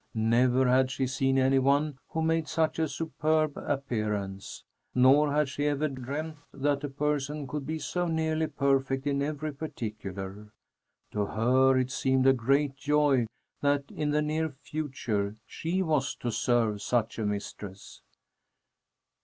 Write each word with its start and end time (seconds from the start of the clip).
Never 0.15 0.67
had 0.67 0.89
she 0.89 1.05
seen 1.05 1.37
any 1.37 1.59
one 1.59 1.99
who 2.09 2.23
made 2.23 2.47
such 2.47 2.79
a 2.79 2.87
superb 2.87 3.55
appearance. 3.55 4.63
Nor 4.95 5.31
had 5.31 5.47
she 5.47 5.67
ever 5.67 5.87
dreamed 5.87 6.37
that 6.51 6.83
a 6.83 6.89
person 6.89 7.45
could 7.45 7.67
be 7.67 7.77
so 7.77 8.07
nearly 8.07 8.47
perfect 8.47 9.05
in 9.05 9.21
every 9.21 9.53
particular. 9.53 10.51
To 11.11 11.27
her 11.27 11.77
it 11.77 11.91
seemed 11.91 12.25
a 12.25 12.33
great 12.33 12.75
joy 12.75 13.27
that 13.61 13.83
in 13.91 14.09
the 14.09 14.23
near 14.23 14.49
future 14.49 15.35
she 15.45 15.83
was 15.83 16.15
to 16.15 16.31
serve 16.31 16.81
such 16.81 17.19
a 17.19 17.23
mistress. 17.27 18.01